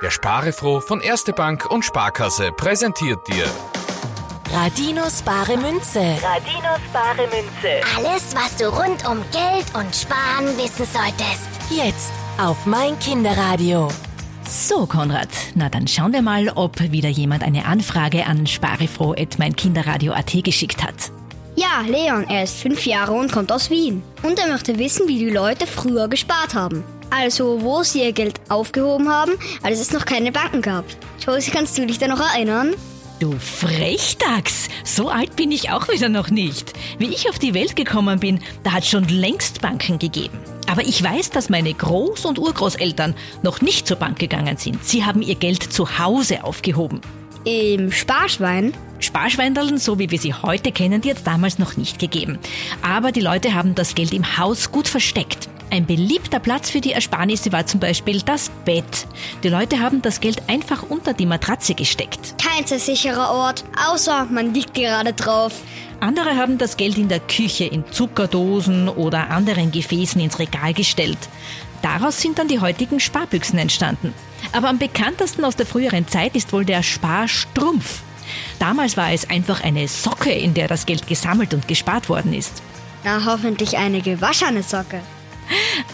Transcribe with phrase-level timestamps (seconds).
[0.00, 3.46] Der Sparefroh von Erste Bank und Sparkasse präsentiert dir
[4.52, 5.98] Radinos bare Münze.
[6.00, 7.80] Radinos bare Münze.
[7.96, 11.48] Alles, was du rund um Geld und Sparen wissen solltest.
[11.68, 13.88] Jetzt auf mein Kinderradio.
[14.48, 20.82] So, Konrad, na dann schauen wir mal, ob wieder jemand eine Anfrage an sparefroh.meinkinderradio.at geschickt
[20.82, 21.10] hat.
[21.56, 24.02] Ja, Leon, er ist fünf Jahre und kommt aus Wien.
[24.22, 26.84] Und er möchte wissen, wie die Leute früher gespart haben.
[27.10, 29.32] Also, wo sie ihr Geld aufgehoben haben,
[29.62, 30.84] als es noch keine Banken gab.
[31.24, 32.74] Josie, kannst du dich da noch erinnern?
[33.20, 36.72] Du Frechdachs, so alt bin ich auch wieder noch nicht.
[36.98, 40.38] Wie ich auf die Welt gekommen bin, da hat schon längst Banken gegeben.
[40.70, 44.84] Aber ich weiß, dass meine Groß- und Urgroßeltern noch nicht zur Bank gegangen sind.
[44.84, 47.00] Sie haben ihr Geld zu Hause aufgehoben.
[47.44, 48.72] Im Sparschwein?
[49.00, 52.38] Sparschweindeln, so wie wir sie heute kennen, die hat es damals noch nicht gegeben.
[52.82, 55.48] Aber die Leute haben das Geld im Haus gut versteckt.
[55.70, 59.06] Ein beliebter Platz für die Ersparnisse war zum Beispiel das Bett.
[59.42, 62.34] Die Leute haben das Geld einfach unter die Matratze gesteckt.
[62.42, 65.52] Kein sehr sicherer Ort, außer man liegt gerade drauf.
[66.00, 71.18] Andere haben das Geld in der Küche in Zuckerdosen oder anderen Gefäßen ins Regal gestellt.
[71.82, 74.14] Daraus sind dann die heutigen Sparbüchsen entstanden.
[74.52, 78.00] Aber am bekanntesten aus der früheren Zeit ist wohl der Sparstrumpf.
[78.58, 82.62] Damals war es einfach eine Socke, in der das Geld gesammelt und gespart worden ist.
[83.04, 85.00] Na, hoffentlich eine gewaschene Socke.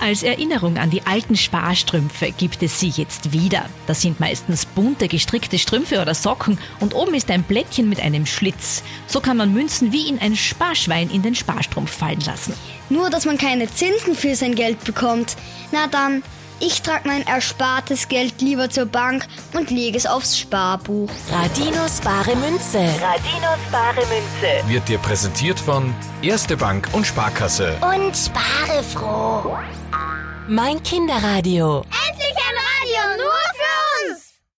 [0.00, 3.66] Als Erinnerung an die alten Sparstrümpfe gibt es sie jetzt wieder.
[3.86, 8.26] Das sind meistens bunte gestrickte Strümpfe oder Socken und oben ist ein Blättchen mit einem
[8.26, 8.82] Schlitz.
[9.06, 12.54] So kann man Münzen wie in ein Sparschwein in den Sparstrumpf fallen lassen.
[12.90, 15.36] Nur, dass man keine Zinsen für sein Geld bekommt.
[15.72, 16.22] Na dann,
[16.66, 21.10] ich trage mein erspartes Geld lieber zur Bank und lege es aufs Sparbuch.
[21.30, 22.78] Radinos bare Münze.
[22.78, 24.68] Radinos bare Münze.
[24.68, 27.76] wird dir präsentiert von Erste Bank und Sparkasse.
[27.82, 29.56] Und spare froh.
[30.48, 31.84] Mein Kinderradio.